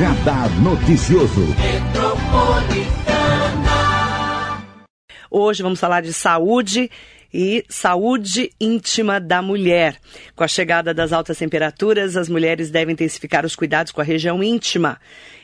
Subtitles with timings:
[0.00, 1.42] Radar Noticioso.
[5.30, 6.90] Hoje vamos falar de saúde
[7.30, 9.98] e saúde íntima da mulher.
[10.34, 14.42] Com a chegada das altas temperaturas, as mulheres devem intensificar os cuidados com a região
[14.42, 14.98] íntima.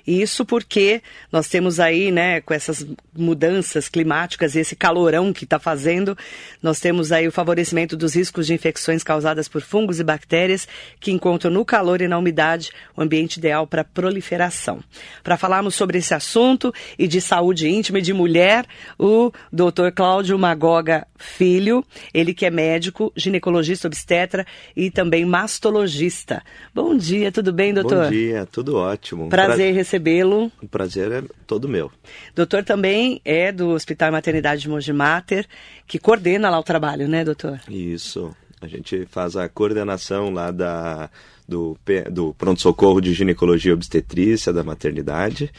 [0.06, 1.02] Isso porque
[1.32, 6.16] nós temos aí, né, com essas mudanças climáticas e esse calorão que está fazendo,
[6.62, 10.68] nós temos aí o favorecimento dos riscos de infecções causadas por fungos e bactérias
[11.00, 14.80] que encontram no calor e na umidade o ambiente ideal para proliferação.
[15.24, 18.64] Para falarmos sobre esse assunto e de saúde íntima e de mulher,
[18.98, 19.90] o Dr.
[19.94, 26.42] Cláudio Magoga Filho, ele que é médico, ginecologista obstetra e também mastologista.
[26.74, 28.04] Bom dia, tudo bem, doutor?
[28.04, 29.28] Bom dia, tudo ótimo.
[29.28, 29.80] Prazer pra...
[29.96, 30.52] recebê-lo.
[30.62, 31.90] O prazer é todo meu.
[32.34, 35.46] Doutor também é do Hospital Maternidade de Mogi Mater,
[35.86, 37.60] que coordena lá o trabalho, né, doutor?
[37.68, 38.34] Isso.
[38.60, 41.10] A gente faz a coordenação lá da,
[41.48, 41.76] do,
[42.10, 45.50] do pronto-socorro de ginecologia e obstetrícia da maternidade.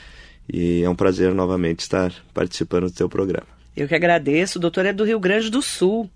[0.52, 3.48] E é um prazer novamente estar participando do teu programa.
[3.76, 4.58] Eu que agradeço.
[4.58, 6.10] O doutor é do Rio Grande do Sul,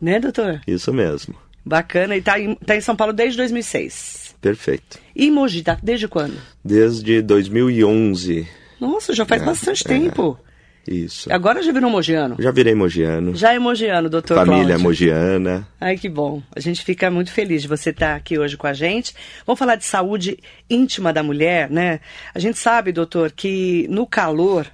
[0.00, 0.60] né, doutor?
[0.66, 1.34] Isso mesmo.
[1.64, 2.14] Bacana.
[2.14, 4.21] E está em, tá em São Paulo desde 2006.
[4.42, 4.98] Perfeito.
[5.14, 6.36] E Mogi, tá desde quando?
[6.64, 8.48] Desde 2011.
[8.80, 9.88] Nossa, já faz é, bastante é.
[9.88, 10.36] tempo.
[10.86, 11.32] Isso.
[11.32, 12.34] Agora já virou mogiano?
[12.40, 13.36] Já virei mogiano.
[13.36, 14.82] Já é mogiano, doutor Família Cláudio.
[14.82, 15.68] mogiana.
[15.80, 16.42] Ai, que bom.
[16.56, 19.14] A gente fica muito feliz de você estar aqui hoje com a gente.
[19.46, 20.36] Vamos falar de saúde
[20.68, 22.00] íntima da mulher, né?
[22.34, 24.66] A gente sabe, doutor, que no calor,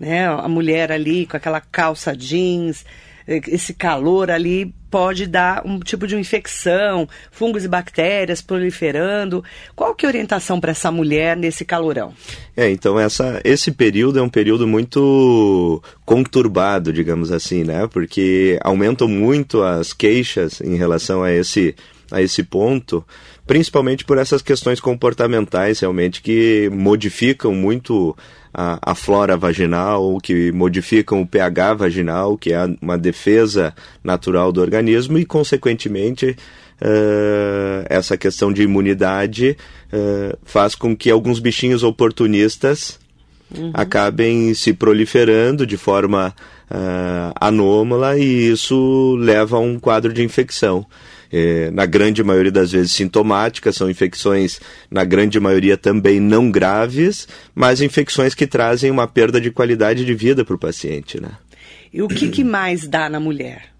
[0.00, 2.84] né, a mulher ali com aquela calça jeans,
[3.26, 9.44] esse calor ali pode dar um tipo de infecção, fungos e bactérias proliferando.
[9.74, 12.14] Qual que é a orientação para essa mulher nesse calorão?
[12.56, 17.86] É, então essa, esse período é um período muito conturbado, digamos assim, né?
[17.88, 21.74] Porque aumentam muito as queixas em relação a esse,
[22.10, 23.04] a esse ponto
[23.46, 28.16] principalmente por essas questões comportamentais realmente que modificam muito
[28.52, 34.60] a, a, flora vaginal, que modificam o pH vaginal, que é uma defesa natural do
[34.60, 36.36] organismo, e, consequentemente,
[36.80, 39.56] uh, essa questão de imunidade
[39.92, 42.98] uh, faz com que alguns bichinhos oportunistas
[43.56, 43.70] uhum.
[43.74, 46.34] acabem se proliferando de forma
[46.70, 50.84] uh, anômala e isso leva a um quadro de infecção
[51.32, 54.60] é, na grande maioria das vezes sintomáticas, são infecções,
[54.90, 60.14] na grande maioria também não graves, mas infecções que trazem uma perda de qualidade de
[60.14, 61.20] vida para o paciente.
[61.20, 61.30] Né?
[61.92, 63.76] E o que, que mais dá na mulher?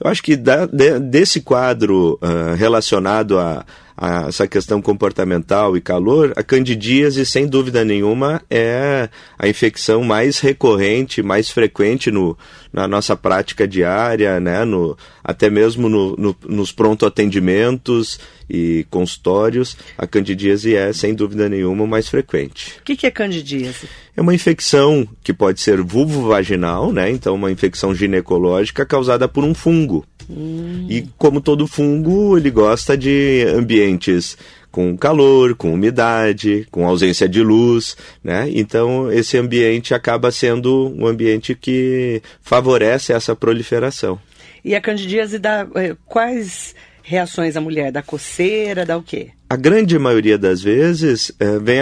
[0.00, 3.64] Eu acho que da, de, desse quadro uh, relacionado a,
[4.00, 10.38] a, essa questão comportamental e calor, a candidíase, sem dúvida nenhuma, é a infecção mais
[10.38, 12.38] recorrente, mais frequente no,
[12.72, 14.64] na nossa prática diária, né?
[14.64, 21.48] no, até mesmo no, no, nos pronto atendimentos e consultórios, a candidíase é, sem dúvida
[21.48, 22.78] nenhuma, mais frequente.
[22.80, 23.88] O que, que é candidíase?
[24.16, 27.10] É uma infecção que pode ser vulvovaginal, né?
[27.10, 30.04] Então, uma infecção ginecológica causada por um fungo.
[30.28, 30.86] Hum.
[30.88, 34.36] E como todo fungo, ele gosta de ambientes
[34.70, 38.48] com calor, com umidade, com ausência de luz, né?
[38.52, 44.20] Então esse ambiente acaba sendo um ambiente que favorece essa proliferação.
[44.64, 46.74] E a candidíase dá eh, quais
[47.08, 47.90] reações a mulher?
[47.90, 49.30] Da coceira, da o quê?
[49.48, 51.80] A grande maioria das vezes é, vem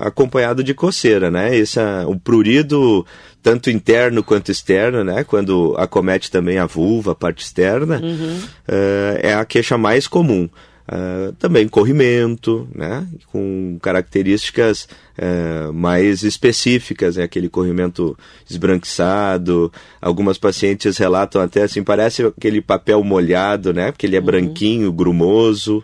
[0.00, 1.56] acompanhado de coceira, né?
[1.56, 3.04] Esse, o prurido,
[3.42, 5.24] tanto interno quanto externo, né?
[5.24, 8.40] Quando acomete também a vulva, a parte externa, uhum.
[8.68, 10.48] é, é a queixa mais comum.
[10.88, 14.88] Uh, também corrimento, né, com características
[15.18, 18.16] uh, mais específicas, né, aquele corrimento
[18.48, 19.72] esbranquiçado.
[20.00, 24.26] Algumas pacientes relatam até assim, parece aquele papel molhado, né, porque ele é uhum.
[24.26, 25.82] branquinho, grumoso.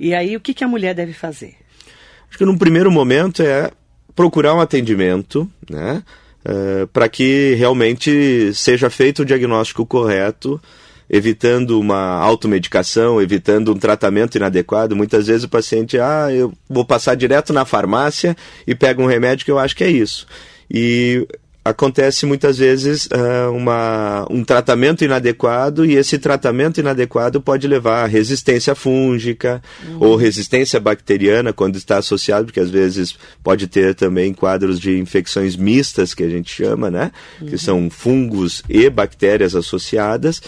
[0.00, 1.54] E aí, o que, que a mulher deve fazer?
[2.28, 3.70] Acho que num primeiro momento é
[4.12, 6.02] procurar um atendimento, né,
[6.44, 10.60] uh, para que realmente seja feito o diagnóstico correto
[11.12, 14.96] evitando uma automedicação, evitando um tratamento inadequado.
[14.96, 18.34] Muitas vezes o paciente, ah, eu vou passar direto na farmácia
[18.66, 20.26] e pega um remédio que eu acho que é isso.
[20.70, 21.28] E
[21.64, 28.06] acontece muitas vezes uh, uma, um tratamento inadequado e esse tratamento inadequado pode levar a
[28.06, 29.98] resistência fúngica uhum.
[30.00, 35.54] ou resistência bacteriana quando está associado, porque às vezes pode ter também quadros de infecções
[35.54, 37.12] mistas que a gente chama, né?
[37.40, 37.46] Uhum.
[37.48, 40.42] Que são fungos e bactérias associadas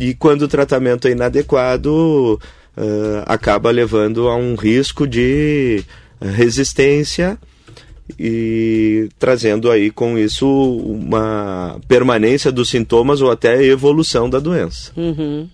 [0.00, 2.40] e quando o tratamento é inadequado
[2.76, 5.84] uh, acaba levando a um risco de
[6.20, 7.38] resistência
[8.18, 14.92] e trazendo aí com isso uma permanência dos sintomas ou até evolução da doença.
[14.96, 15.48] Uhum.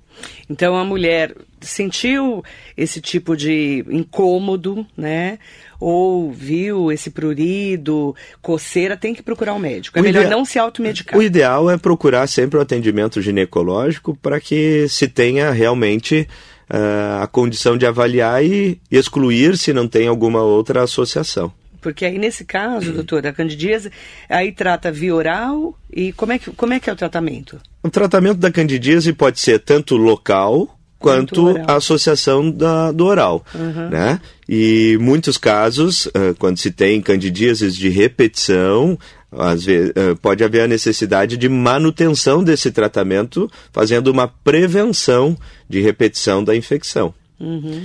[0.49, 2.43] Então a mulher sentiu
[2.77, 5.39] esse tipo de incômodo, né?
[5.81, 9.99] Ou viu esse prurido, coceira, tem que procurar um médico.
[9.99, 11.19] É O melhor não se automedicar.
[11.19, 16.29] O ideal é procurar sempre o atendimento ginecológico para que se tenha realmente
[16.69, 21.53] ah, a condição de avaliar e excluir se não tem alguma outra associação.
[21.81, 23.93] Porque aí, nesse caso, doutora, a candidíase,
[24.29, 27.61] aí trata via oral e como é que, como é, que é o tratamento?
[27.81, 33.45] O tratamento da candidíase pode ser tanto local Quanto a associação da- do oral,
[33.91, 34.21] né?
[34.49, 38.99] E muitos casos, ah, quando se tem candidíases de repetição,
[39.31, 45.37] às vezes, ah, pode haver a necessidade de manutenção desse tratamento, fazendo uma prevenção
[45.69, 47.13] de repetição da infecção.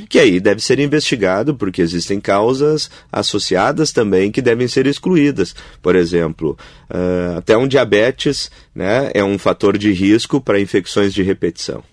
[0.07, 5.53] Que aí deve ser investigado, porque existem causas associadas também que devem ser excluídas.
[5.81, 6.57] Por exemplo,
[6.89, 11.83] ah, até um diabetes né, é um fator de risco para infecções de repetição.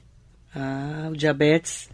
[0.58, 1.88] Ah, o diabetes.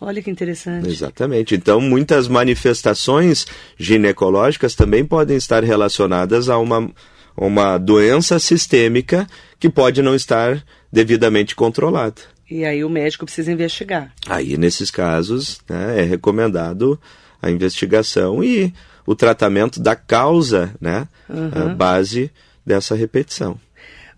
[0.00, 0.88] Olha que interessante.
[0.88, 1.54] Exatamente.
[1.54, 3.46] Então, muitas manifestações
[3.78, 6.90] ginecológicas também podem estar relacionadas a uma,
[7.36, 9.26] uma doença sistêmica
[9.58, 10.62] que pode não estar
[10.92, 12.22] devidamente controlada.
[12.50, 14.12] E aí o médico precisa investigar.
[14.26, 17.00] Aí, nesses casos, né, é recomendado
[17.40, 18.72] a investigação e
[19.06, 22.30] o tratamento da causa, né, a base
[22.66, 23.58] dessa repetição.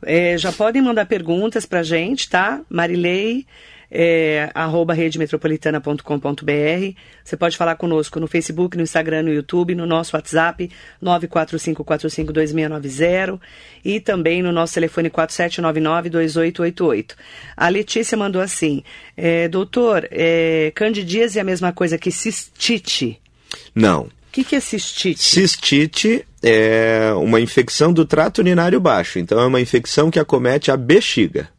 [0.04, 2.60] É, já podem mandar perguntas pra gente, tá?
[2.68, 3.46] Marilei,
[3.94, 6.96] é, arroba redemetropolitana.com.br.
[7.22, 10.70] Você pode falar conosco no Facebook, no Instagram, no YouTube, no nosso WhatsApp
[11.02, 13.38] 945452690
[13.84, 17.10] e também no nosso telefone 47992888.
[17.54, 18.82] A Letícia mandou assim,
[19.14, 23.20] é, doutor, é, candidíase é a mesma coisa que cistite.
[23.74, 24.04] Não.
[24.04, 25.22] O que, que é cistite?
[25.22, 29.18] Cistite é uma infecção do trato urinário baixo.
[29.18, 31.50] Então, é uma infecção que acomete a bexiga.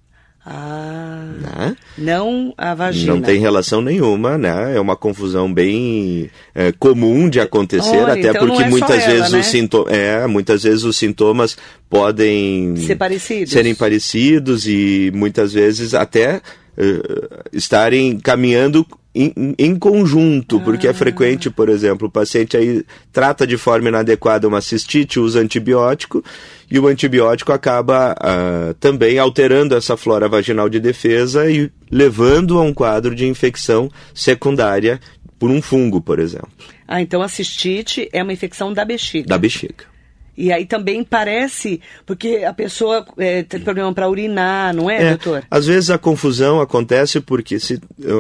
[0.46, 1.76] Ah, Né?
[1.98, 3.14] não a vagina.
[3.14, 4.76] Não tem relação nenhuma, né?
[4.76, 9.14] É uma confusão bem é, comum de acontecer, Olha, até então porque é muitas ela,
[9.14, 9.40] vezes né?
[9.40, 11.56] os sintomas, é, muitas vezes os sintomas
[11.90, 13.54] podem Ser parecidos.
[13.54, 16.42] serem parecidos e muitas vezes até
[16.78, 20.92] eh, estarem caminhando em, em conjunto, porque Ah.
[20.92, 26.24] é frequente, por exemplo, o paciente aí trata de forma inadequada uma cistite, usa antibiótico
[26.70, 32.62] e o antibiótico acaba ah, também alterando essa flora vaginal de defesa e levando a
[32.64, 35.00] um quadro de infecção secundária
[35.38, 36.48] por um fungo, por exemplo,
[36.88, 39.28] Ah, então a cistite é uma infecção da bexiga.
[39.28, 39.86] da bexiga.
[40.36, 45.10] E aí também parece, porque a pessoa é, tem problema para urinar, não é, É,
[45.10, 45.44] doutor?
[45.50, 47.80] Às vezes a confusão acontece porque se,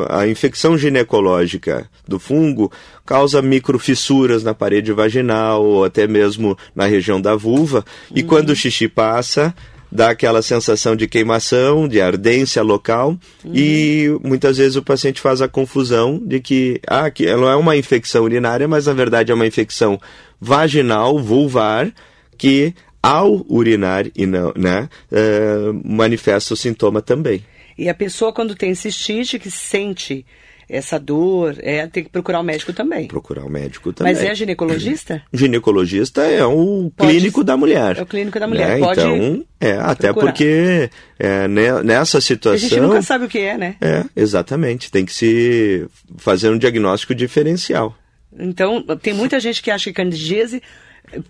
[0.09, 2.71] a infecção ginecológica do fungo
[3.05, 7.83] causa microfissuras na parede vaginal ou até mesmo na região da vulva.
[8.13, 9.53] E quando o xixi passa,
[9.93, 13.15] dá aquela sensação de queimação, de ardência local.
[13.45, 17.77] E muitas vezes o paciente faz a confusão de que, ah, que ela é uma
[17.77, 20.01] infecção urinária, mas na verdade é uma infecção
[20.41, 21.93] vaginal, vulvar,
[22.35, 22.73] que
[23.03, 27.45] ao urinar e não, né, eh, manifesta o sintoma também.
[27.77, 30.25] E a pessoa, quando tem cistite, que sente
[30.69, 33.07] essa dor, é, tem que procurar o médico também.
[33.07, 34.13] Procurar o médico também.
[34.13, 35.21] Mas é ginecologista?
[35.33, 37.97] Ginecologista é o Pode- clínico da mulher.
[37.97, 38.79] é o clínico da mulher, né?
[38.79, 40.31] pode Então, é, até procurar.
[40.31, 40.89] porque
[41.19, 42.69] é, ne- nessa A situação.
[42.69, 43.75] gente nunca sabe o que é, né?
[43.81, 44.91] É, exatamente.
[44.91, 45.85] Tem que se
[46.17, 47.95] fazer um diagnóstico diferencial.
[48.37, 50.61] Então, tem muita gente que acha que candidíase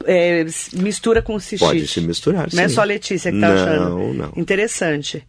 [0.05, 1.59] é, mistura com cistite.
[1.65, 4.13] Pode se misturar, Não é só a Letícia que está Não, achando.
[4.13, 4.33] não.
[4.35, 5.23] Interessante.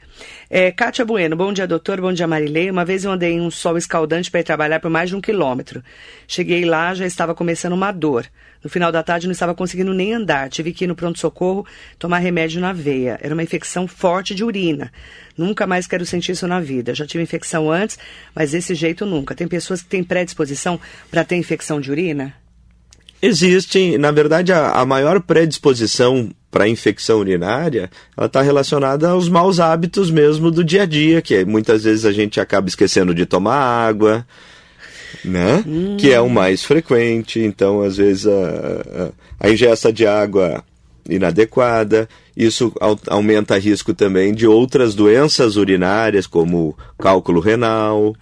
[0.49, 2.00] É, Kátia Bueno, bom dia, doutor.
[2.00, 2.70] Bom dia, Marilei.
[2.70, 5.20] Uma vez eu andei em um sol escaldante para ir trabalhar por mais de um
[5.20, 5.82] quilômetro.
[6.28, 8.26] Cheguei lá, já estava começando uma dor.
[8.62, 10.49] No final da tarde não estava conseguindo nem andar.
[10.49, 11.66] Tive que ir no pronto-socorro
[11.99, 13.18] tomar remédio na veia.
[13.23, 14.90] Era uma infecção forte de urina.
[15.37, 16.94] Nunca mais quero sentir isso na vida.
[16.94, 17.99] Já tive infecção antes,
[18.34, 19.34] mas desse jeito nunca.
[19.34, 20.80] Tem pessoas que têm predisposição
[21.11, 22.34] para ter infecção de urina?
[23.26, 29.59] Existem, na verdade, a, a maior predisposição para infecção urinária, ela está relacionada aos maus
[29.59, 33.26] hábitos mesmo do dia a dia, que é, muitas vezes a gente acaba esquecendo de
[33.26, 34.26] tomar água,
[35.25, 35.64] né?
[35.99, 37.40] Que é o mais frequente.
[37.40, 40.62] Então, às vezes, a, a, a ingesta de água
[41.09, 48.14] inadequada, isso au- aumenta risco também de outras doenças urinárias, como cálculo renal,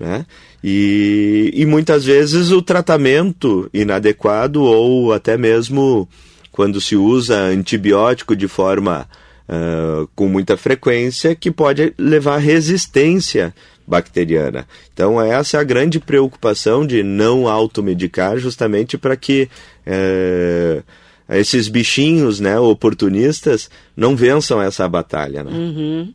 [0.00, 0.24] né?
[0.68, 6.08] E, e muitas vezes o tratamento inadequado ou até mesmo
[6.50, 9.06] quando se usa antibiótico de forma
[9.48, 13.54] ah, com muita frequência, que pode levar resistência
[13.86, 14.66] bacteriana.
[14.92, 19.48] Então essa é a grande preocupação de não automedicar, justamente para que
[19.86, 20.82] eh,
[21.28, 25.44] esses bichinhos, né, oportunistas, não vençam essa batalha.
[25.44, 25.52] Né?
[25.52, 26.12] Uhum.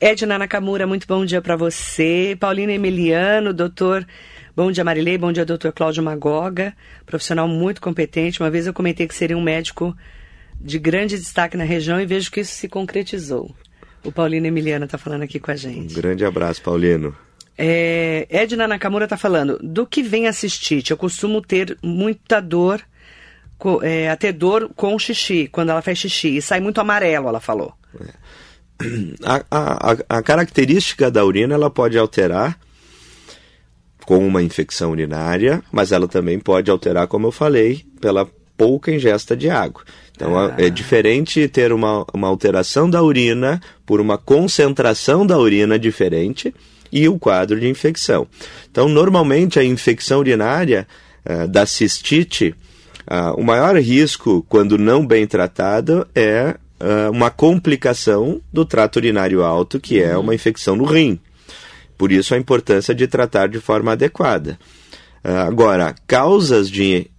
[0.00, 2.36] Edna Nakamura, muito bom dia para você.
[2.38, 4.06] Paulina Emiliano, doutor.
[4.54, 5.18] Bom dia, Marilei.
[5.18, 6.72] Bom dia, doutor Cláudio Magoga.
[7.04, 8.40] Profissional muito competente.
[8.40, 9.96] Uma vez eu comentei que seria um médico
[10.60, 13.52] de grande destaque na região e vejo que isso se concretizou.
[14.04, 15.92] O Paulino Emiliano está falando aqui com a gente.
[15.92, 17.12] Um grande abraço, Paulino.
[17.56, 20.92] É, Edna Nakamura está falando, do que vem a cistite?
[20.92, 22.80] Eu costumo ter muita dor,
[23.82, 27.40] é, a ter dor com xixi, quando ela faz xixi, e sai muito amarelo, ela
[27.40, 27.74] falou.
[28.00, 28.12] É.
[29.24, 32.58] A, a, a característica da urina ela pode alterar
[34.06, 39.36] com uma infecção urinária, mas ela também pode alterar, como eu falei, pela pouca ingesta
[39.36, 39.82] de água.
[40.14, 40.54] Então ah.
[40.56, 46.54] é diferente ter uma, uma alteração da urina por uma concentração da urina diferente
[46.90, 48.26] e o quadro de infecção.
[48.70, 50.88] Então, normalmente a infecção urinária
[51.24, 52.54] uh, da cistite,
[53.10, 59.42] uh, o maior risco, quando não bem tratado, é uh, uma complicação do trato urinário
[59.42, 61.18] alto, que é uma infecção no rim.
[61.96, 64.58] Por isso a importância de tratar de forma adequada.
[65.24, 67.10] agora, causas de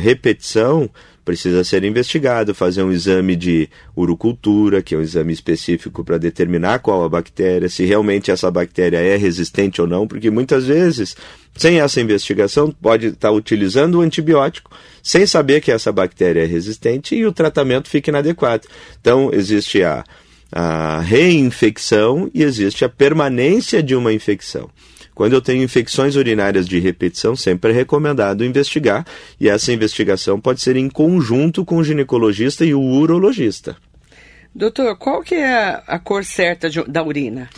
[0.00, 0.90] repetição
[1.26, 6.78] precisa ser investigado, fazer um exame de urocultura, que é um exame específico para determinar
[6.78, 11.16] qual a bactéria, se realmente essa bactéria é resistente ou não, porque muitas vezes,
[11.56, 14.70] sem essa investigação, pode estar tá utilizando o antibiótico
[15.02, 18.68] sem saber que essa bactéria é resistente e o tratamento fica inadequado.
[19.00, 20.04] Então, existe a,
[20.52, 24.70] a reinfecção e existe a permanência de uma infecção.
[25.16, 29.02] Quando eu tenho infecções urinárias de repetição, sempre é recomendado investigar,
[29.40, 33.78] e essa investigação pode ser em conjunto com o ginecologista e o urologista.
[34.54, 37.48] Doutor, qual que é a cor certa de, da urina?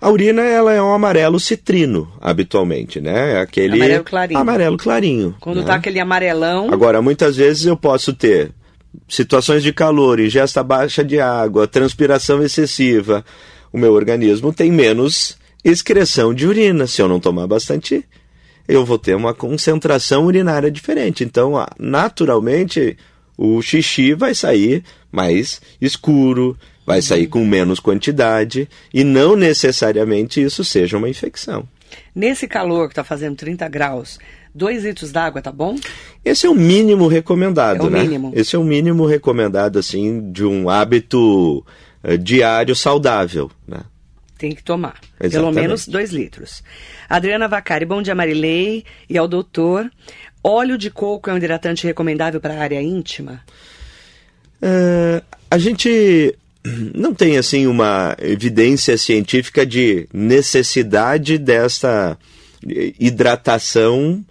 [0.00, 3.34] A urina ela é um amarelo citrino, habitualmente, né?
[3.34, 4.40] É aquele amarelo clarinho.
[4.40, 5.34] Amarelo clarinho.
[5.38, 5.64] Quando né?
[5.64, 6.72] tá aquele amarelão.
[6.72, 8.50] Agora, muitas vezes eu posso ter
[9.08, 13.24] situações de calor, ingesta baixa de água, transpiração excessiva.
[13.72, 16.86] O meu organismo tem menos excreção de urina.
[16.86, 18.04] Se eu não tomar bastante,
[18.68, 21.24] eu vou ter uma concentração urinária diferente.
[21.24, 22.96] Então, naturalmente,
[23.36, 26.56] o xixi vai sair mais escuro,
[26.86, 31.68] vai sair com menos quantidade e não necessariamente isso seja uma infecção.
[32.14, 34.18] Nesse calor que está fazendo 30 graus,
[34.54, 35.76] 2 litros d'água tá bom?
[36.24, 38.02] Esse é o mínimo recomendado, é o né?
[38.02, 38.32] Mínimo.
[38.34, 41.64] Esse é o mínimo recomendado, assim, de um hábito
[42.04, 43.80] uh, diário saudável, né?
[44.38, 45.00] Tem que tomar.
[45.20, 45.32] Exatamente.
[45.32, 46.62] Pelo menos dois litros.
[47.08, 49.90] Adriana Vacari, bom dia, Marilei e ao doutor.
[50.44, 53.40] Óleo de coco é um hidratante recomendável para a área íntima?
[54.62, 56.36] Uh, a gente
[56.94, 62.18] não tem assim uma evidência científica de necessidade dessa
[62.98, 64.24] hidratação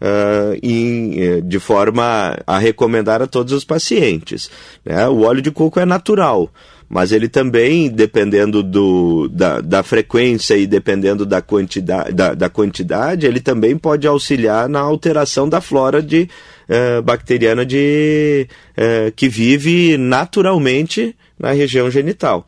[0.00, 4.50] uh, em, de forma a recomendar a todos os pacientes.
[4.84, 5.08] Né?
[5.08, 6.50] O óleo de coco é natural
[6.92, 13.24] mas ele também, dependendo do, da, da frequência e dependendo da quantidade, da, da, quantidade,
[13.26, 16.28] ele também pode auxiliar na alteração da flora de,
[16.68, 18.46] uh, bacteriana de,
[18.76, 22.46] uh, que vive naturalmente na região genital.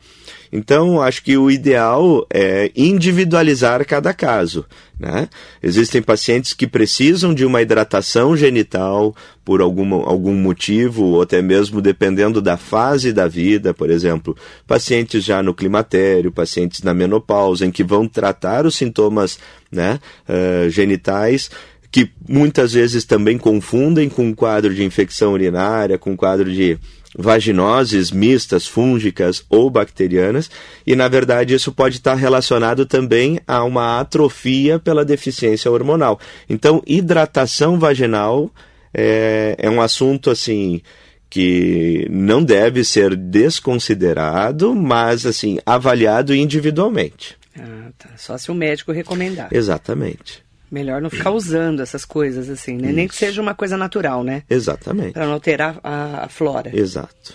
[0.51, 4.65] Então, acho que o ideal é individualizar cada caso.
[4.99, 5.27] Né?
[5.61, 11.81] Existem pacientes que precisam de uma hidratação genital por algum, algum motivo, ou até mesmo
[11.81, 14.35] dependendo da fase da vida, por exemplo,
[14.65, 19.37] pacientes já no climatério, pacientes na menopausa, em que vão tratar os sintomas
[19.71, 19.99] né,
[20.29, 21.49] uh, genitais
[21.95, 26.77] que muitas vezes também confundem com um quadro de infecção urinária, com um quadro de
[27.17, 30.49] vaginoses mistas, fúngicas ou bacterianas,
[30.85, 36.19] e na verdade isso pode estar relacionado também a uma atrofia pela deficiência hormonal.
[36.49, 38.51] Então, hidratação vaginal
[38.93, 40.81] é, é um assunto assim
[41.29, 47.35] que não deve ser desconsiderado, mas assim avaliado individualmente.
[47.59, 48.09] Ah, tá.
[48.15, 49.49] Só se o médico recomendar.
[49.51, 50.44] Exatamente.
[50.75, 52.91] Melhor não ficar usando essas coisas assim, né?
[52.91, 54.43] Nem que seja uma coisa natural, né?
[54.49, 55.13] Exatamente.
[55.13, 56.69] Para não alterar a, a, flora.
[56.77, 57.33] Exato.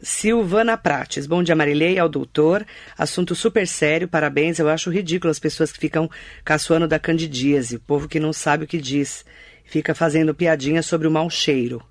[0.00, 2.64] Silvana Prates, bom dia Marilei, ao doutor.
[2.96, 4.58] Assunto super sério, parabéns.
[4.58, 6.08] Eu acho ridículo as pessoas que ficam
[6.42, 9.22] caçoando da candidíase, o povo que não sabe o que diz,
[9.66, 11.82] fica fazendo piadinha sobre o mau cheiro.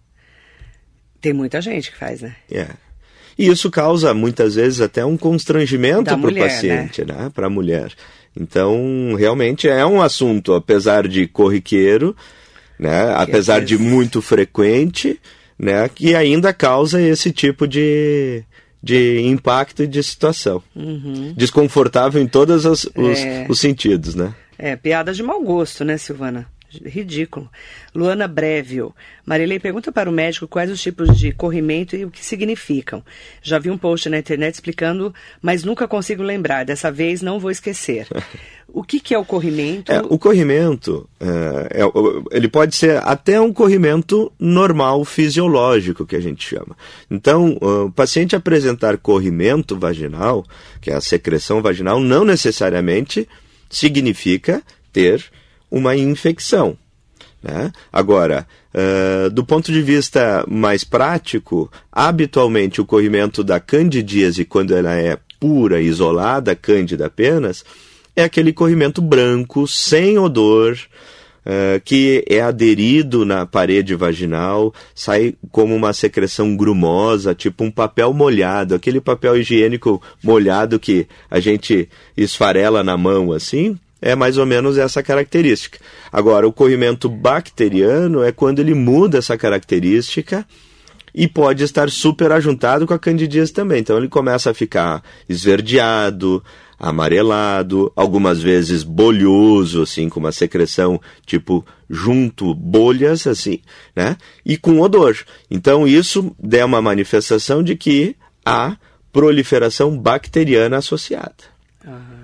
[1.21, 2.35] Tem muita gente que faz, né?
[2.49, 2.69] É.
[3.37, 7.13] E isso causa muitas vezes até um constrangimento para o paciente, né?
[7.13, 7.31] né?
[7.33, 7.91] Para a mulher.
[8.39, 12.15] Então, realmente é um assunto, apesar de corriqueiro,
[12.79, 15.19] né, apesar de muito frequente,
[15.57, 18.43] né, que ainda causa esse tipo de,
[18.81, 20.61] de impacto e de situação.
[20.75, 21.33] Uhum.
[21.35, 23.47] Desconfortável em todos os, é.
[23.49, 24.35] os, sentidos, né?
[24.57, 26.47] É, piada de mau gosto, né, Silvana?
[26.85, 27.49] Ridículo.
[27.93, 28.93] Luana Brevio.
[29.25, 33.03] Marilei pergunta para o médico quais os tipos de corrimento e o que significam.
[33.41, 36.65] Já vi um post na internet explicando, mas nunca consigo lembrar.
[36.65, 38.07] Dessa vez não vou esquecer.
[38.69, 39.91] O que, que é o corrimento?
[39.91, 46.19] É, o corrimento, é, é, ele pode ser até um corrimento normal, fisiológico, que a
[46.19, 46.75] gente chama.
[47.09, 50.45] Então, o paciente apresentar corrimento vaginal,
[50.81, 53.27] que é a secreção vaginal, não necessariamente
[53.69, 55.23] significa ter
[55.69, 56.77] uma infecção.
[57.41, 57.71] Né?
[57.93, 64.93] Agora, uh, do ponto de vista mais prático, habitualmente o corrimento da candidíase, quando ela
[64.93, 67.63] é pura, isolada, cândida apenas,
[68.15, 70.75] é aquele corrimento branco, sem odor,
[71.45, 78.11] uh, que é aderido na parede vaginal, sai como uma secreção grumosa, tipo um papel
[78.13, 84.45] molhado, aquele papel higiênico molhado que a gente esfarela na mão assim é mais ou
[84.45, 85.79] menos essa característica.
[86.11, 90.45] Agora, o corrimento bacteriano é quando ele muda essa característica
[91.13, 93.79] e pode estar super ajuntado com a candidíase também.
[93.79, 96.43] Então ele começa a ficar esverdeado,
[96.79, 103.61] amarelado, algumas vezes bolhoso, assim, com uma secreção tipo junto bolhas, assim,
[103.95, 104.15] né?
[104.45, 105.17] E com odor.
[105.49, 108.77] Então isso é uma manifestação de que há
[109.11, 111.33] proliferação bacteriana associada.
[111.83, 112.16] Uhum.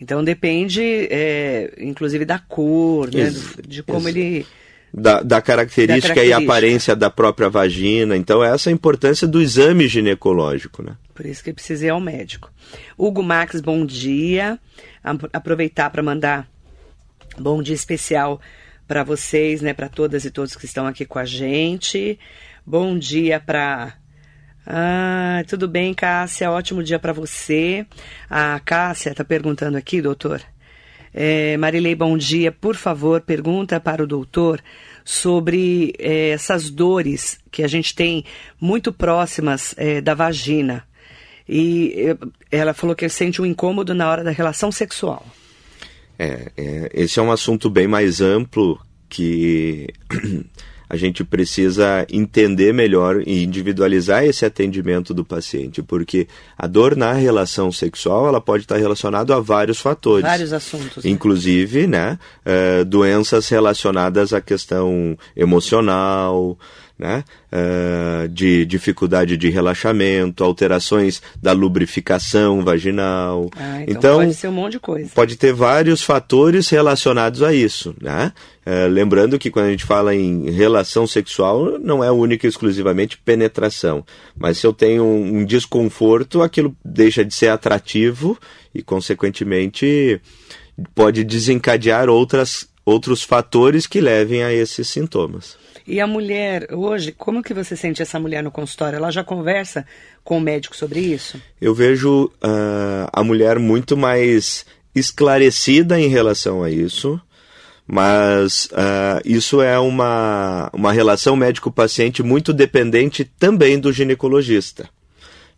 [0.00, 3.32] Então depende, é, inclusive, da cor, né,
[3.66, 4.46] de como ele.
[4.92, 8.16] Da, da, característica da, característica e aparência da própria vagina.
[8.16, 10.96] Então, essa é a importância do exame ginecológico, né?
[11.14, 12.50] Por isso que precisa ir ao médico.
[12.98, 14.58] Hugo Max, bom dia.
[15.32, 16.48] Aproveitar para mandar
[17.38, 18.40] bom dia especial
[18.88, 19.72] para vocês, né?
[19.72, 22.18] Para todas e todos que estão aqui com a gente.
[22.66, 23.99] Bom dia para
[24.66, 26.50] ah, tudo bem, Cássia.
[26.50, 27.86] Ótimo dia para você.
[28.28, 30.42] A Cássia está perguntando aqui, doutor.
[31.12, 32.52] É, Marilei, bom dia.
[32.52, 34.62] Por favor, pergunta para o doutor
[35.04, 38.24] sobre é, essas dores que a gente tem
[38.60, 40.84] muito próximas é, da vagina.
[41.48, 45.26] E é, ela falou que sente um incômodo na hora da relação sexual.
[46.18, 49.88] É, é esse é um assunto bem mais amplo que
[50.90, 56.26] a gente precisa entender melhor e individualizar esse atendimento do paciente, porque
[56.58, 60.24] a dor na relação sexual ela pode estar relacionada a vários fatores.
[60.24, 61.04] Vários assuntos.
[61.04, 61.10] Né?
[61.12, 66.58] Inclusive, né, uh, doenças relacionadas à questão emocional,
[67.00, 67.24] né?
[67.50, 73.48] Uh, de dificuldade de relaxamento, alterações da lubrificação vaginal.
[73.56, 75.10] Ah, então, então, pode ser um monte de coisa.
[75.14, 78.34] Pode ter vários fatores relacionados a isso, né?
[78.66, 83.16] Uh, lembrando que quando a gente fala em relação sexual, não é única e exclusivamente
[83.16, 84.04] penetração.
[84.36, 88.38] Mas se eu tenho um, um desconforto, aquilo deixa de ser atrativo
[88.74, 90.20] e, consequentemente,
[90.94, 95.56] pode desencadear outras, outros fatores que levem a esses sintomas.
[95.86, 98.96] E a mulher, hoje, como que você sente essa mulher no consultório?
[98.96, 99.86] Ela já conversa
[100.22, 101.40] com o médico sobre isso?
[101.60, 107.20] Eu vejo uh, a mulher muito mais esclarecida em relação a isso,
[107.86, 114.88] mas uh, isso é uma, uma relação médico-paciente muito dependente também do ginecologista.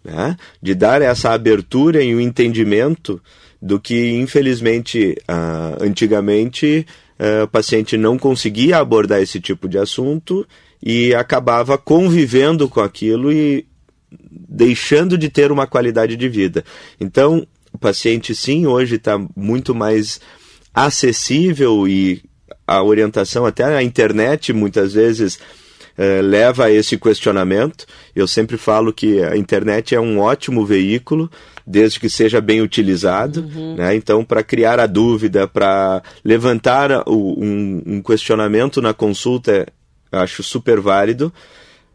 [0.05, 0.37] Né?
[0.61, 3.21] De dar essa abertura e o um entendimento
[3.61, 6.85] do que, infelizmente, uh, antigamente
[7.45, 10.47] o paciente não conseguia abordar esse tipo de assunto
[10.83, 13.67] e acabava convivendo com aquilo e
[14.31, 16.65] deixando de ter uma qualidade de vida.
[17.01, 20.21] Então, o paciente, sim, hoje está muito mais
[20.75, 22.23] acessível e
[22.67, 25.39] a orientação, até a internet, muitas vezes.
[25.98, 27.85] Uh, leva a esse questionamento.
[28.16, 31.31] Eu sempre falo que a internet é um ótimo veículo
[31.66, 33.40] desde que seja bem utilizado.
[33.40, 33.76] Uhum.
[33.76, 33.94] Né?
[33.94, 39.66] Então, para criar a dúvida, para levantar o, um, um, questionamento na consulta,
[40.11, 41.33] acho super válido.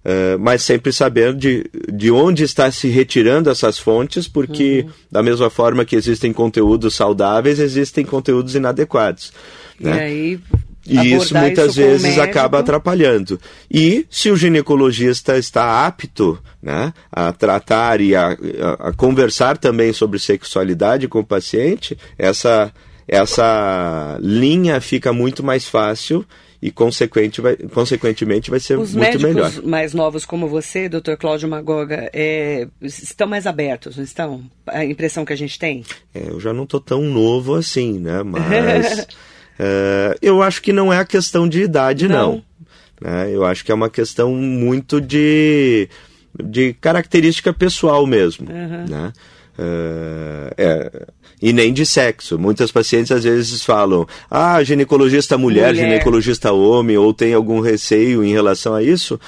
[0.06, 4.92] Uh, mas sempre sabendo de, de onde está se retirando essas fontes, porque uhum.
[5.12, 9.34] da mesma forma que existem conteúdos saudáveis, existem conteúdos inadequados.
[9.78, 9.98] Né?
[9.98, 10.40] E aí
[10.88, 13.40] e isso muitas isso vezes acaba atrapalhando.
[13.70, 19.92] E se o ginecologista está apto né, a tratar e a, a, a conversar também
[19.92, 22.72] sobre sexualidade com o paciente, essa,
[23.08, 26.26] essa linha fica muito mais fácil
[26.62, 29.50] e consequente vai, consequentemente vai ser Os muito melhor.
[29.50, 31.16] Os mais novos como você, Dr.
[31.20, 34.44] Cláudio Magoga, é, estão mais abertos, não estão?
[34.66, 35.84] A impressão que a gente tem?
[36.14, 38.24] É, eu já não estou tão novo assim, né?
[38.24, 39.08] Mas
[39.60, 42.34] Uh, eu acho que não é a questão de idade, não.
[42.34, 42.44] não.
[43.02, 43.32] Né?
[43.32, 45.90] Eu acho que é uma questão muito de,
[46.44, 48.48] de característica pessoal mesmo.
[48.50, 48.86] Uhum.
[48.88, 49.14] Né?
[49.58, 51.08] Uh, é,
[51.42, 52.38] e nem de sexo.
[52.38, 58.24] Muitas pacientes às vezes falam: ah, ginecologista mulher, mulher, ginecologista homem, ou tem algum receio
[58.24, 59.20] em relação a isso.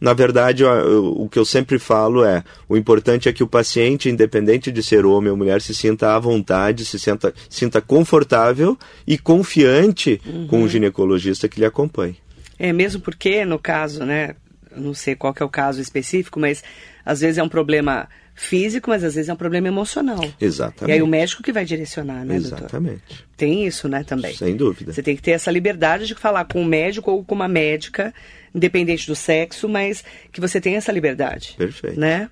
[0.00, 4.70] Na verdade, o que eu sempre falo é: o importante é que o paciente, independente
[4.70, 10.20] de ser homem ou mulher, se sinta à vontade, se sinta, sinta confortável e confiante
[10.26, 10.46] uhum.
[10.46, 12.16] com o ginecologista que lhe acompanhe.
[12.58, 14.34] É, mesmo porque, no caso, né?
[14.76, 16.62] Não sei qual é o caso específico, mas
[17.02, 20.20] às vezes é um problema físico, mas às vezes é um problema emocional.
[20.38, 20.90] Exatamente.
[20.90, 23.02] E aí o médico que vai direcionar, né, Exatamente.
[23.08, 23.26] Doutor?
[23.36, 24.36] Tem isso, né, também.
[24.36, 24.92] Sem dúvida.
[24.92, 28.12] Você tem que ter essa liberdade de falar com um médico ou com uma médica,
[28.56, 31.54] independente do sexo, mas que você tenha essa liberdade.
[31.58, 32.00] Perfeito.
[32.00, 32.30] Né?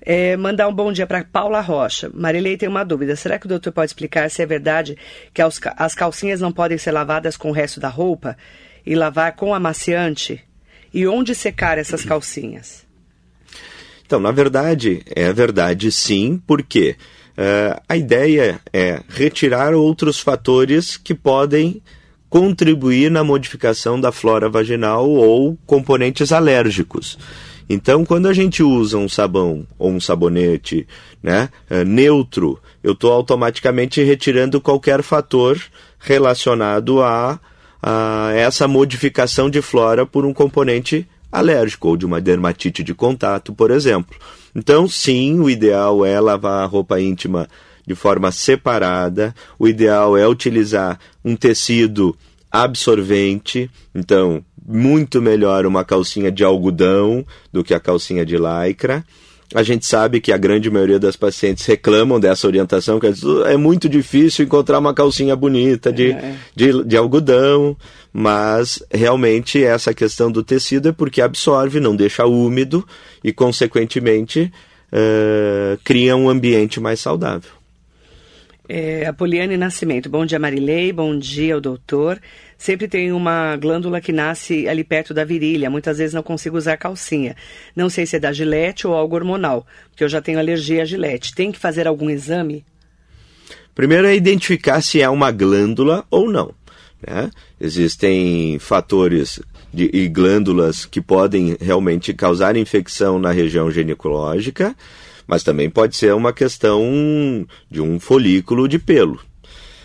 [0.00, 2.10] É, mandar um bom dia para Paula Rocha.
[2.12, 3.14] Marilei tem uma dúvida.
[3.14, 4.98] Será que o doutor pode explicar se é verdade
[5.32, 8.36] que as calcinhas não podem ser lavadas com o resto da roupa
[8.84, 10.42] e lavar com amaciante?
[10.92, 12.84] E onde secar essas calcinhas?
[14.04, 16.96] Então, na verdade, é verdade sim, porque
[17.30, 21.80] uh, a ideia é retirar outros fatores que podem
[22.32, 27.18] contribuir na modificação da flora vaginal ou componentes alérgicos.
[27.68, 30.88] Então, quando a gente usa um sabão ou um sabonete
[31.22, 35.60] né, uh, neutro, eu estou automaticamente retirando qualquer fator
[35.98, 37.38] relacionado a,
[37.82, 43.52] a essa modificação de flora por um componente alérgico ou de uma dermatite de contato,
[43.52, 44.16] por exemplo.
[44.56, 47.46] Então, sim, o ideal é lavar a roupa íntima
[47.86, 49.34] de forma separada.
[49.58, 52.16] O ideal é utilizar um tecido
[52.50, 53.70] absorvente.
[53.94, 59.04] Então, muito melhor uma calcinha de algodão do que a calcinha de lycra.
[59.54, 63.06] A gente sabe que a grande maioria das pacientes reclamam dessa orientação, que
[63.46, 66.34] é muito difícil encontrar uma calcinha bonita de, é.
[66.56, 67.76] de, de, algodão,
[68.12, 72.86] mas realmente essa questão do tecido é porque absorve, não deixa úmido
[73.22, 74.50] e, consequentemente,
[74.90, 77.61] uh, cria um ambiente mais saudável.
[78.68, 80.08] É, a Poliane Nascimento.
[80.08, 80.92] Bom dia, Marilei.
[80.92, 82.20] Bom dia, o doutor.
[82.56, 85.68] Sempre tem uma glândula que nasce ali perto da virilha.
[85.68, 87.36] Muitas vezes não consigo usar calcinha.
[87.74, 90.84] Não sei se é da gilete ou algo hormonal, porque eu já tenho alergia à
[90.84, 91.34] gilete.
[91.34, 92.64] Tem que fazer algum exame?
[93.74, 96.54] Primeiro é identificar se é uma glândula ou não.
[97.04, 97.30] Né?
[97.60, 99.40] Existem fatores
[99.74, 104.76] de, e glândulas que podem realmente causar infecção na região ginecológica
[105.26, 109.20] mas também pode ser uma questão de um folículo de pelo.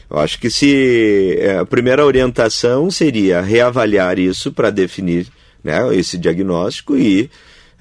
[0.10, 5.28] Eu acho que se é, a primeira orientação seria reavaliar isso para definir
[5.64, 7.30] né, esse diagnóstico e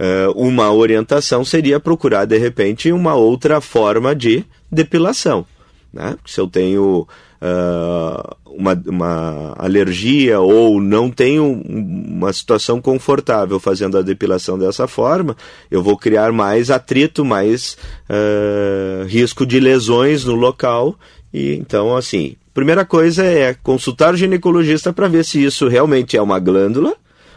[0.01, 5.47] uh, uma orientação seria procurar de repente uma outra forma de depilação.
[5.93, 6.17] Né?
[6.27, 7.07] Se eu tenho
[7.41, 15.37] uh, uma, uma alergia ou não tenho uma situação confortável fazendo a depilação dessa forma,
[15.71, 17.77] eu vou criar mais atrito, mais
[18.09, 20.99] uh, risco de lesões no local.
[21.33, 26.23] E então, assim, primeira coisa é consultar o ginecologista para ver se isso realmente é
[26.23, 26.95] uma glândula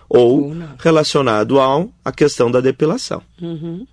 [0.07, 3.21] ou relacionado a, a questão da depilação.
[3.41, 3.85] Uhum.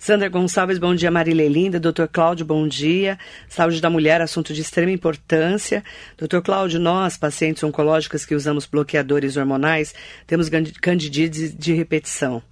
[0.00, 1.10] Sandra Gonçalves, bom dia.
[1.10, 1.78] Marília Linda.
[1.78, 3.18] Doutor Cláudio, bom dia.
[3.50, 5.84] Saúde da mulher, assunto de extrema importância.
[6.16, 9.94] Doutor Cláudio, nós, pacientes oncológicos que usamos bloqueadores hormonais,
[10.26, 10.48] temos
[10.80, 12.42] candidíase de repetição.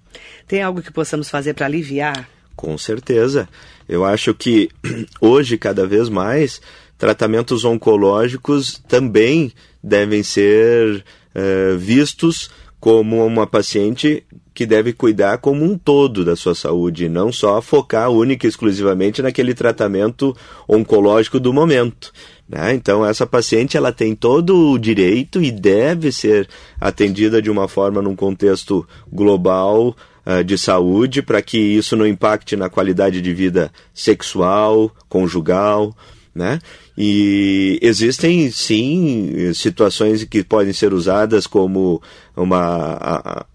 [0.47, 2.29] Tem algo que possamos fazer para aliviar?
[2.55, 3.49] Com certeza.
[3.89, 4.69] Eu acho que
[5.19, 6.61] hoje, cada vez mais,
[6.99, 11.03] tratamentos oncológicos também devem ser
[11.35, 14.23] uh, vistos como uma paciente
[14.59, 19.23] que deve cuidar como um todo da sua saúde, não só focar única e exclusivamente
[19.23, 22.13] naquele tratamento oncológico do momento.
[22.49, 22.75] Né?
[22.75, 26.49] Então essa paciente ela tem todo o direito e deve ser
[26.81, 32.57] atendida de uma forma num contexto global uh, de saúde para que isso não impacte
[32.57, 35.97] na qualidade de vida sexual, conjugal,
[36.35, 36.59] né?
[36.97, 42.03] E existem sim situações que podem ser usadas como
[42.37, 43.47] uma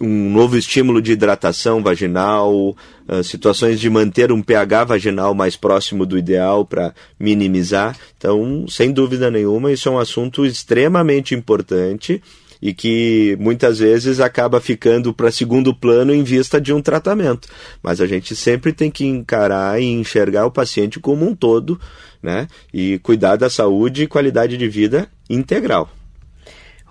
[0.00, 2.76] um novo estímulo de hidratação vaginal,
[3.08, 7.96] uh, situações de manter um pH vaginal mais próximo do ideal para minimizar.
[8.16, 12.22] Então, sem dúvida nenhuma, isso é um assunto extremamente importante
[12.60, 17.46] e que muitas vezes acaba ficando para segundo plano em vista de um tratamento.
[17.82, 21.78] Mas a gente sempre tem que encarar e enxergar o paciente como um todo,
[22.22, 22.48] né?
[22.72, 25.90] E cuidar da saúde e qualidade de vida integral.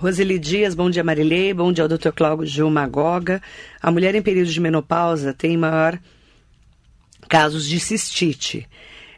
[0.04, 2.12] Roseli Dias, bom dia Marilei, bom dia ao Dr.
[2.14, 3.42] Cláudio Magoga.
[3.82, 5.98] A mulher em período de menopausa tem maior
[7.30, 8.68] casos de cistite.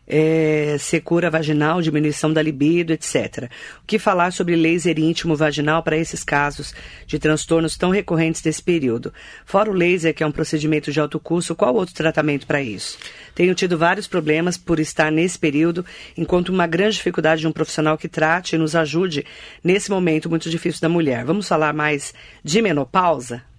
[0.07, 3.49] É, secura vaginal, diminuição da libido, etc.
[3.81, 6.73] O que falar sobre laser íntimo vaginal para esses casos
[7.05, 9.13] de transtornos tão recorrentes desse período?
[9.45, 12.97] Fora o laser, que é um procedimento de alto custo, qual outro tratamento para isso?
[13.33, 15.85] Tenho tido vários problemas por estar nesse período,
[16.17, 19.25] enquanto uma grande dificuldade de um profissional que trate e nos ajude
[19.63, 21.25] nesse momento muito difícil da mulher.
[21.25, 22.13] Vamos falar mais
[22.43, 23.54] de menopausa?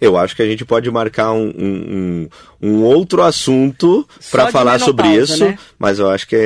[0.00, 2.28] Eu acho que a gente pode marcar um, um,
[2.60, 5.58] um outro assunto para falar sobre isso, né?
[5.78, 6.36] mas eu acho que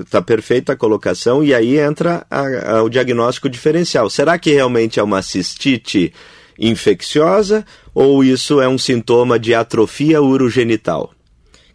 [0.00, 4.08] está é, perfeita a colocação e aí entra a, a, o diagnóstico diferencial.
[4.08, 6.12] Será que realmente é uma cistite
[6.58, 11.12] infecciosa ou isso é um sintoma de atrofia urogenital?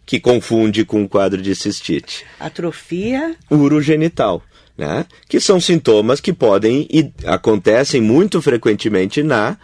[0.04, 2.24] Que confunde com o quadro de cistite.
[2.38, 3.34] Atrofia?
[3.50, 4.40] Urogenital.
[4.78, 5.06] Né?
[5.28, 9.56] Que são sintomas que podem e acontecem muito frequentemente na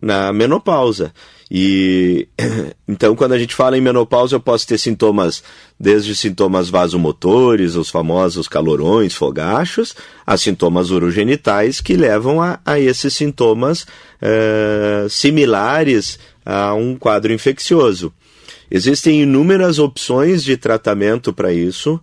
[0.00, 1.12] na menopausa.
[1.50, 2.28] E
[2.86, 5.42] então, quando a gente fala em menopausa, eu posso ter sintomas,
[5.78, 13.14] desde sintomas vasomotores, os famosos calorões, fogachos, a sintomas urogenitais que levam a, a esses
[13.14, 18.12] sintomas uh, similares a um quadro infeccioso.
[18.70, 22.00] Existem inúmeras opções de tratamento para isso.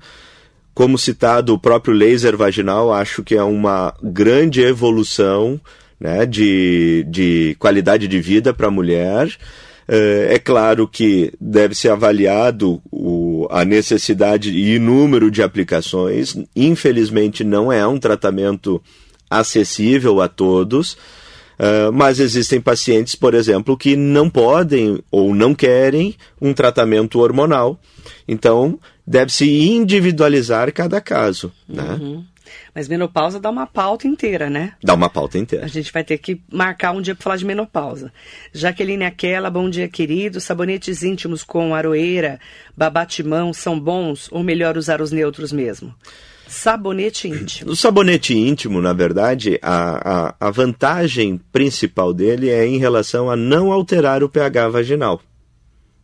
[0.73, 5.59] Como citado, o próprio laser vaginal acho que é uma grande evolução
[5.99, 9.29] né, de, de qualidade de vida para a mulher.
[9.87, 16.35] É, é claro que deve ser avaliado o, a necessidade e número de aplicações.
[16.55, 18.81] Infelizmente, não é um tratamento
[19.29, 20.97] acessível a todos.
[21.57, 27.79] Uh, mas existem pacientes, por exemplo, que não podem ou não querem um tratamento hormonal.
[28.27, 31.51] Então, deve-se individualizar cada caso.
[31.67, 31.97] Né?
[31.99, 32.23] Uhum.
[32.73, 34.73] Mas menopausa dá uma pauta inteira, né?
[34.83, 35.65] Dá uma pauta inteira.
[35.65, 38.11] A gente vai ter que marcar um dia para falar de menopausa.
[38.53, 40.39] Jaqueline Aquela, bom dia, querido.
[40.39, 42.39] Sabonetes íntimos com aroeira,
[42.75, 45.93] babatimão são bons ou melhor usar os neutros mesmo?
[46.47, 47.71] Sabonete íntimo.
[47.71, 53.35] O sabonete íntimo, na verdade, a, a, a vantagem principal dele é em relação a
[53.35, 55.21] não alterar o pH vaginal.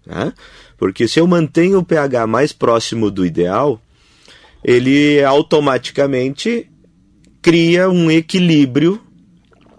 [0.05, 0.33] Né?
[0.77, 3.81] Porque se eu mantenho o pH mais próximo do ideal,
[4.63, 6.69] ele automaticamente
[7.41, 9.01] cria um equilíbrio,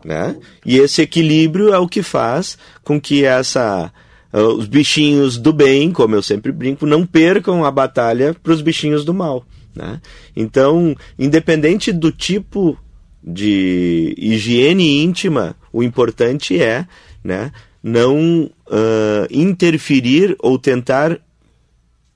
[0.05, 0.37] né?
[0.65, 3.91] E esse equilíbrio é o que faz com que essa
[4.33, 8.61] uh, os bichinhos do bem, como eu sempre brinco, não percam a batalha para os
[8.61, 10.01] bichinhos do mal, né?
[10.37, 12.79] Então, independente do tipo
[13.23, 16.87] de higiene íntima, o importante é,
[17.23, 17.51] né,
[17.83, 21.19] não uh, interferir ou tentar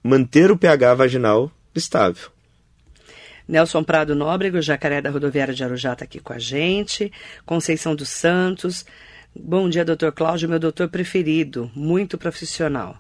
[0.04, 2.28] manter o pH vaginal estável.
[3.48, 7.10] Nelson Prado Nóbrego, Jacaré da Rodoviária de Arujá, está aqui com a gente.
[7.46, 8.84] Conceição dos Santos.
[9.34, 12.98] Bom dia, doutor Cláudio, meu doutor preferido, muito profissional.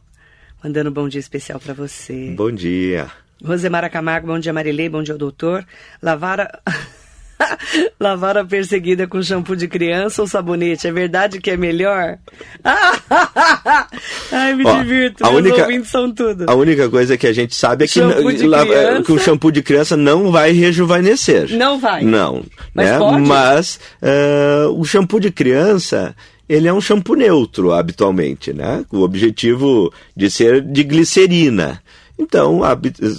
[0.64, 2.32] Mandando um bom dia especial para você.
[2.34, 3.10] Bom dia.
[3.44, 5.66] Rosemara Camargo, bom dia, Marilei, bom dia, doutor.
[6.02, 6.60] Lavara.
[7.98, 10.86] Lavar a perseguida com shampoo de criança ou sabonete?
[10.86, 12.18] É verdade que é melhor?
[14.32, 15.24] Ai, me Ó, divirto.
[15.24, 16.46] A única, ouvintes são tudo.
[16.48, 19.96] A única coisa que a gente sabe é que, criança, que o shampoo de criança
[19.96, 21.56] não vai rejuvenescer.
[21.56, 22.02] Não vai.
[22.02, 22.44] Não.
[22.74, 22.98] Mas, né?
[22.98, 23.22] pode?
[23.22, 26.14] Mas uh, o shampoo de criança
[26.48, 28.84] ele é um shampoo neutro habitualmente, né?
[28.90, 31.82] O objetivo de ser de glicerina.
[32.18, 32.60] Então,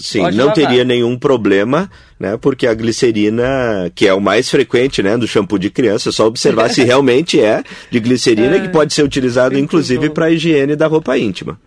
[0.01, 0.55] sim, Pode não lavar.
[0.55, 2.37] teria nenhum problema, né?
[2.37, 6.27] Porque a glicerina, que é o mais frequente, né, do shampoo de criança, é só
[6.27, 10.75] observar se realmente é de glicerina, é, que pode ser utilizado inclusive para a higiene
[10.75, 11.57] da roupa íntima.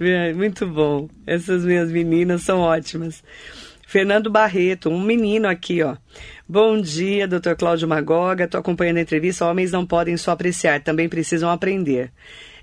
[0.00, 1.08] É, muito bom.
[1.26, 3.22] Essas minhas meninas são ótimas.
[3.86, 5.96] Fernando Barreto, um menino aqui, ó.
[6.48, 7.54] Bom dia, Dr.
[7.58, 8.44] Cláudio Magoga.
[8.44, 9.46] Estou acompanhando a entrevista.
[9.46, 12.12] Homens não podem só apreciar, também precisam aprender.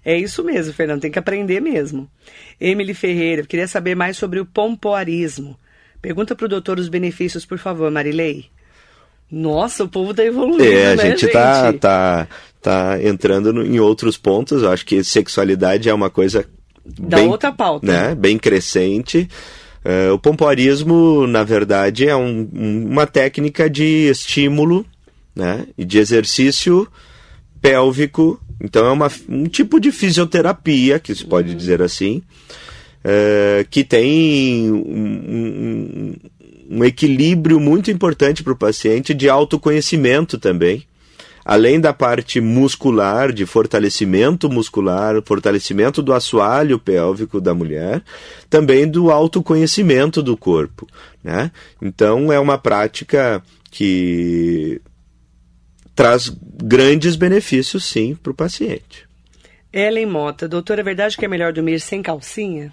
[0.05, 2.07] É isso mesmo, Fernando, tem que aprender mesmo.
[2.61, 5.57] Emily Ferreira, queria saber mais sobre o pompoarismo.
[5.99, 8.45] Pergunta para o doutor os benefícios, por favor, Marilei.
[9.31, 12.27] Nossa, o povo está evoluindo, é, a né, gente, está tá,
[12.61, 14.61] tá entrando no, em outros pontos.
[14.61, 16.45] Eu acho que sexualidade é uma coisa
[16.85, 17.87] da bem, outra pauta.
[17.87, 19.27] Né, bem crescente.
[19.83, 24.85] Uh, o pompoarismo, na verdade, é um, uma técnica de estímulo
[25.35, 26.87] né, e de exercício
[27.59, 31.57] pélvico então é uma, um tipo de fisioterapia, que se pode uhum.
[31.57, 32.21] dizer assim,
[33.03, 36.15] é, que tem um, um,
[36.69, 40.83] um equilíbrio muito importante para o paciente de autoconhecimento também.
[41.43, 48.01] Além da parte muscular, de fortalecimento muscular, fortalecimento do assoalho pélvico da mulher,
[48.49, 50.87] também do autoconhecimento do corpo.
[51.23, 51.51] Né?
[51.79, 54.81] Então é uma prática que
[55.95, 56.29] traz
[56.61, 59.07] grandes benefícios, sim, para o paciente.
[59.71, 62.71] Ellen Mota, doutor, é verdade que é melhor dormir sem calcinha?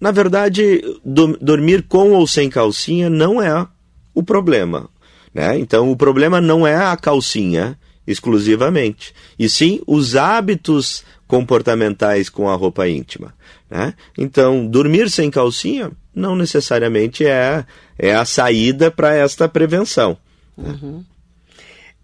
[0.00, 3.66] Na verdade, do, dormir com ou sem calcinha não é
[4.14, 4.88] o problema.
[5.34, 5.58] Né?
[5.58, 12.56] Então, o problema não é a calcinha exclusivamente, e sim os hábitos comportamentais com a
[12.56, 13.32] roupa íntima.
[13.70, 13.94] Né?
[14.18, 17.64] Então, dormir sem calcinha não necessariamente é,
[17.96, 20.16] é a saída para esta prevenção.
[20.56, 21.04] Uhum.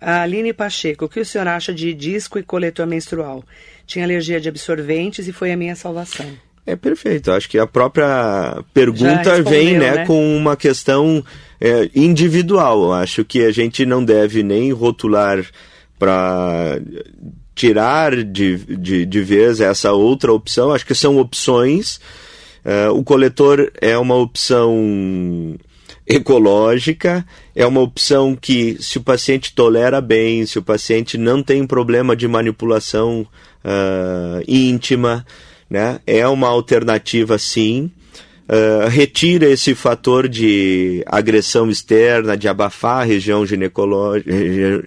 [0.01, 3.43] A Aline Pacheco, o que o senhor acha de disco e coletor menstrual?
[3.87, 6.27] Tinha alergia de absorventes e foi a minha salvação.
[6.67, 7.31] É perfeito.
[7.31, 11.25] Acho que a própria pergunta vem né, né, com uma questão
[11.61, 12.93] é, individual.
[12.93, 15.45] Acho que a gente não deve nem rotular
[15.99, 16.79] para
[17.55, 20.73] tirar de, de, de vez essa outra opção.
[20.73, 22.01] Acho que são opções.
[22.65, 25.57] Uh, o coletor é uma opção
[26.07, 31.67] ecológica, é uma opção que, se o paciente tolera bem, se o paciente não tem
[31.67, 33.27] problema de manipulação
[33.65, 35.27] uh, íntima,
[35.69, 37.91] né, é uma alternativa sim.
[38.49, 44.31] Uh, retira esse fator de agressão externa, de abafar a região ginecológica,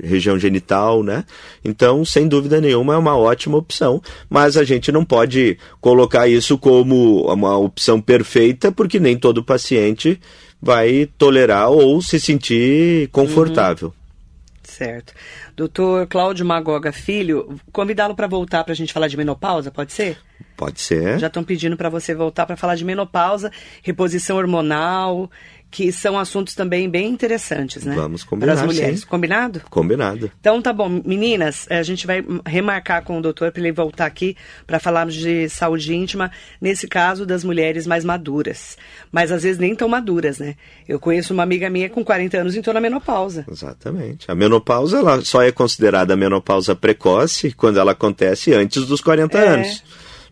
[0.01, 1.25] região genital, né?
[1.61, 6.57] Então, sem dúvida nenhuma, é uma ótima opção, mas a gente não pode colocar isso
[6.57, 10.17] como uma opção perfeita, porque nem todo paciente
[10.61, 13.89] vai tolerar ou se sentir confortável.
[13.89, 13.93] Uhum.
[14.63, 15.13] Certo.
[15.55, 20.17] Doutor Cláudio Magoga Filho, convidá-lo para voltar para a gente falar de menopausa, pode ser?
[20.55, 21.19] Pode ser.
[21.19, 25.29] Já estão pedindo para você voltar para falar de menopausa, reposição hormonal,
[25.71, 27.93] que são assuntos também bem interessantes, né?
[27.95, 29.01] Vamos combinar, Para as mulheres.
[29.01, 29.05] Sim.
[29.05, 29.61] Combinado?
[29.69, 30.31] Combinado.
[30.39, 30.89] Então tá bom.
[31.05, 35.47] Meninas, a gente vai remarcar com o doutor para ele voltar aqui para falarmos de
[35.49, 38.77] saúde íntima, nesse caso das mulheres mais maduras.
[39.11, 40.55] Mas às vezes nem tão maduras, né?
[40.87, 43.45] Eu conheço uma amiga minha com 40 anos e entrou na menopausa.
[43.49, 44.29] Exatamente.
[44.29, 49.47] A menopausa ela só é considerada menopausa precoce quando ela acontece antes dos 40 é.
[49.47, 49.83] anos.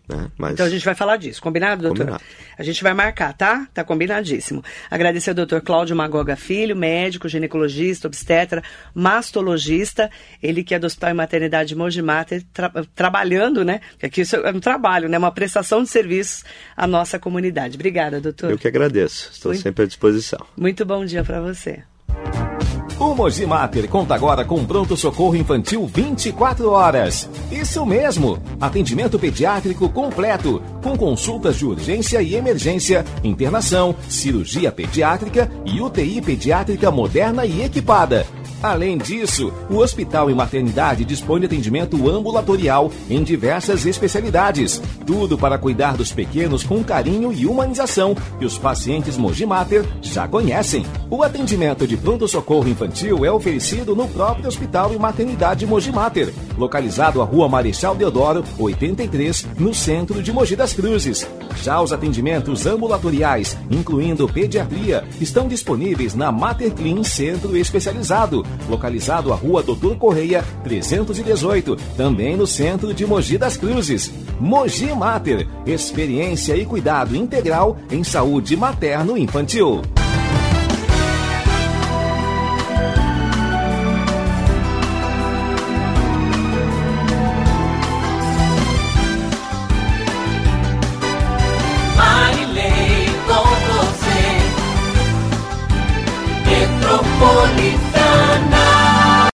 [0.08, 0.30] Né?
[0.38, 0.52] Mas...
[0.52, 2.06] Então a gente vai falar disso, combinado, doutor?
[2.06, 2.24] Combinado.
[2.56, 3.68] A gente vai marcar, tá?
[3.74, 4.64] Tá combinadíssimo.
[4.90, 8.62] Agradecer ao doutor Cláudio Magoga Filho, médico, ginecologista, obstetra,
[8.94, 10.10] mastologista,
[10.42, 13.80] ele que é do Hospital e Maternidade Mogi Mater, tra trabalhando, né?
[13.92, 15.18] Porque aqui isso é um trabalho, né?
[15.18, 16.44] Uma prestação de serviços
[16.76, 17.76] à nossa comunidade.
[17.76, 18.50] Obrigada, doutor.
[18.50, 19.30] Eu que agradeço.
[19.32, 19.62] Estou Muito...
[19.62, 20.46] sempre à disposição.
[20.56, 21.82] Muito bom dia para você.
[23.00, 27.30] O Mogi Mater conta agora com pronto-socorro infantil 24 horas.
[27.48, 28.42] Isso mesmo!
[28.60, 36.90] Atendimento pediátrico completo, com consultas de urgência e emergência, internação, cirurgia pediátrica e UTI pediátrica
[36.90, 38.26] moderna e equipada.
[38.60, 44.82] Além disso, o Hospital e Maternidade dispõe de atendimento ambulatorial em diversas especialidades.
[45.06, 50.84] Tudo para cuidar dos pequenos com carinho e humanização que os pacientes Mogimater já conhecem.
[51.08, 57.24] O atendimento de pronto-socorro infantil é oferecido no próprio Hospital e Maternidade Mogimater, localizado à
[57.24, 61.28] Rua Marechal Deodoro, 83, no centro de Mogi das Cruzes.
[61.62, 69.36] Já os atendimentos ambulatoriais, incluindo pediatria, estão disponíveis na Mater Clean Centro Especializado localizado à
[69.36, 74.12] Rua Doutor Correia, 318, também no centro de Mogi das Cruzes.
[74.38, 79.82] Mogi Mater, experiência e cuidado integral em saúde materno-infantil.